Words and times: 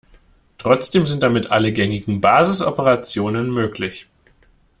Trotzdem 0.57 1.05
sind 1.05 1.21
damit 1.21 1.51
alle 1.51 1.71
gängigen 1.73 2.21
Basisoperationen 2.21 3.51
möglich. 3.53 4.07